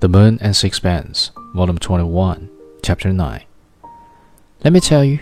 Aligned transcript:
The 0.00 0.08
Moon 0.08 0.38
and 0.40 0.56
Sixpence, 0.56 1.30
Volume 1.54 1.76
21, 1.76 2.48
Chapter 2.82 3.12
9. 3.12 3.42
Let 4.64 4.72
me 4.72 4.80
tell 4.80 5.04
you, 5.04 5.20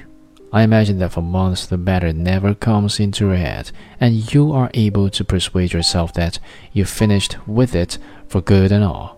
I 0.52 0.62
imagine 0.62 1.00
that 1.00 1.10
for 1.10 1.20
months 1.20 1.66
the 1.66 1.76
matter 1.76 2.12
never 2.12 2.54
comes 2.54 3.00
into 3.00 3.26
your 3.26 3.34
head, 3.34 3.72
and 4.00 4.32
you 4.32 4.52
are 4.52 4.70
able 4.74 5.10
to 5.10 5.24
persuade 5.24 5.72
yourself 5.72 6.14
that 6.14 6.38
you've 6.72 6.88
finished 6.88 7.36
with 7.48 7.74
it 7.74 7.98
for 8.28 8.40
good 8.40 8.70
and 8.70 8.84
all. 8.84 9.17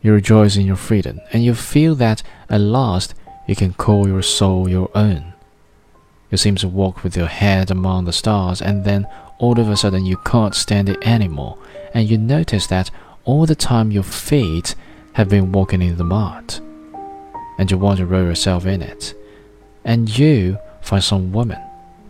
You 0.00 0.12
rejoice 0.12 0.56
in 0.56 0.66
your 0.66 0.76
freedom, 0.76 1.20
and 1.32 1.44
you 1.44 1.54
feel 1.54 1.94
that 1.96 2.22
at 2.48 2.60
last 2.60 3.14
you 3.46 3.56
can 3.56 3.72
call 3.72 4.06
your 4.06 4.22
soul 4.22 4.68
your 4.68 4.90
own. 4.94 5.32
You 6.30 6.36
seem 6.36 6.56
to 6.56 6.68
walk 6.68 7.02
with 7.02 7.16
your 7.16 7.26
head 7.26 7.70
among 7.70 8.04
the 8.04 8.12
stars, 8.12 8.62
and 8.62 8.84
then 8.84 9.06
all 9.38 9.58
of 9.58 9.68
a 9.68 9.76
sudden 9.76 10.04
you 10.04 10.16
can't 10.18 10.54
stand 10.54 10.88
it 10.88 11.04
anymore, 11.06 11.58
and 11.94 12.08
you 12.08 12.18
notice 12.18 12.66
that 12.66 12.90
all 13.24 13.46
the 13.46 13.54
time 13.54 13.90
your 13.90 14.02
feet 14.02 14.74
have 15.14 15.28
been 15.28 15.52
walking 15.52 15.82
in 15.82 15.96
the 15.96 16.04
mud, 16.04 16.60
and 17.58 17.70
you 17.70 17.78
want 17.78 17.98
to 17.98 18.06
roll 18.06 18.24
yourself 18.24 18.66
in 18.66 18.82
it, 18.82 19.14
and 19.84 20.16
you 20.16 20.58
find 20.80 21.02
some 21.02 21.32
woman, 21.32 21.60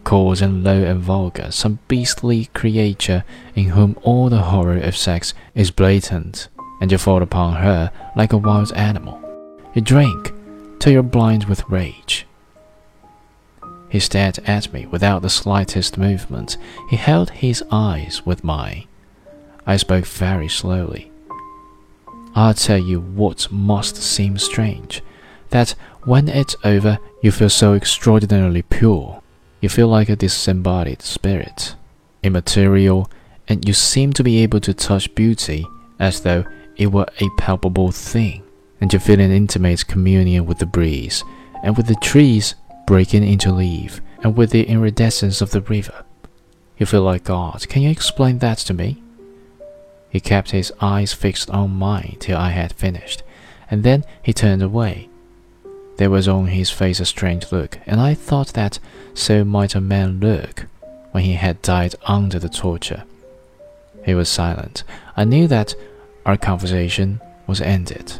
coarse 0.04 0.40
and 0.40 0.62
low 0.62 0.82
and 0.82 1.00
vulgar, 1.00 1.50
some 1.50 1.78
beastly 1.88 2.46
creature 2.54 3.24
in 3.54 3.70
whom 3.70 3.96
all 4.02 4.28
the 4.28 4.42
horror 4.42 4.78
of 4.78 4.96
sex 4.96 5.32
is 5.54 5.70
blatant, 5.70 6.48
and 6.80 6.90
you 6.92 6.98
fall 6.98 7.22
upon 7.22 7.56
her 7.56 7.90
like 8.16 8.32
a 8.32 8.38
wild 8.38 8.72
animal. 8.72 9.20
You 9.74 9.82
drink 9.82 10.32
till 10.78 10.92
you're 10.92 11.02
blind 11.02 11.44
with 11.44 11.68
rage. 11.68 12.26
He 13.88 14.00
stared 14.00 14.38
at 14.40 14.72
me 14.72 14.86
without 14.86 15.22
the 15.22 15.30
slightest 15.30 15.96
movement. 15.96 16.56
He 16.90 16.96
held 16.96 17.30
his 17.30 17.64
eyes 17.70 18.24
with 18.26 18.44
mine. 18.44 18.86
I 19.66 19.76
spoke 19.76 20.06
very 20.06 20.48
slowly. 20.48 21.10
I'll 22.34 22.54
tell 22.54 22.78
you 22.78 23.00
what 23.00 23.50
must 23.50 23.96
seem 23.96 24.38
strange 24.38 25.02
that 25.50 25.74
when 26.04 26.28
it's 26.28 26.56
over, 26.62 26.98
you 27.22 27.32
feel 27.32 27.48
so 27.48 27.74
extraordinarily 27.74 28.62
pure. 28.62 29.22
You 29.60 29.68
feel 29.68 29.88
like 29.88 30.08
a 30.08 30.16
disembodied 30.16 31.02
spirit, 31.02 31.74
immaterial, 32.22 33.10
and 33.48 33.66
you 33.66 33.72
seem 33.74 34.12
to 34.12 34.22
be 34.22 34.42
able 34.42 34.60
to 34.60 34.74
touch 34.74 35.14
beauty 35.14 35.66
as 35.98 36.20
though 36.20 36.44
it 36.76 36.92
were 36.92 37.06
a 37.20 37.28
palpable 37.36 37.90
thing. 37.90 38.42
And 38.80 38.92
you 38.92 38.98
feel 38.98 39.20
an 39.20 39.32
intimate 39.32 39.86
communion 39.86 40.46
with 40.46 40.58
the 40.58 40.66
breeze, 40.66 41.24
and 41.62 41.76
with 41.76 41.86
the 41.86 41.96
trees 41.96 42.54
breaking 42.86 43.26
into 43.26 43.52
leaf, 43.52 44.00
and 44.22 44.36
with 44.36 44.50
the 44.50 44.64
iridescence 44.64 45.40
of 45.40 45.50
the 45.50 45.60
river. 45.62 46.04
You 46.78 46.86
feel 46.86 47.02
like 47.02 47.24
God. 47.24 47.68
Can 47.68 47.82
you 47.82 47.90
explain 47.90 48.38
that 48.38 48.58
to 48.58 48.74
me? 48.74 49.02
He 50.10 50.20
kept 50.20 50.52
his 50.52 50.72
eyes 50.80 51.12
fixed 51.12 51.50
on 51.50 51.70
mine 51.70 52.16
till 52.20 52.38
I 52.38 52.50
had 52.50 52.72
finished, 52.72 53.22
and 53.70 53.82
then 53.82 54.04
he 54.22 54.32
turned 54.32 54.62
away. 54.62 55.08
There 55.96 56.10
was 56.10 56.28
on 56.28 56.46
his 56.46 56.70
face 56.70 57.00
a 57.00 57.04
strange 57.04 57.50
look, 57.50 57.78
and 57.84 58.00
I 58.00 58.14
thought 58.14 58.52
that 58.54 58.78
so 59.14 59.44
might 59.44 59.74
a 59.74 59.80
man 59.80 60.20
look 60.20 60.66
when 61.10 61.24
he 61.24 61.34
had 61.34 61.60
died 61.60 61.96
under 62.06 62.38
the 62.38 62.48
torture. 62.48 63.02
He 64.08 64.14
was 64.14 64.30
silent. 64.30 64.84
I 65.18 65.24
knew 65.24 65.46
that 65.48 65.74
our 66.24 66.38
conversation 66.38 67.20
was 67.46 67.60
ended. 67.60 68.14